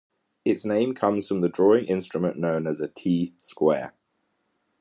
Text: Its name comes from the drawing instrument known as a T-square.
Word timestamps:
Its 0.43 0.65
name 0.65 0.95
comes 0.95 1.27
from 1.27 1.41
the 1.41 1.47
drawing 1.49 1.85
instrument 1.85 2.35
known 2.35 2.65
as 2.65 2.81
a 2.81 2.87
T-square. 2.87 3.93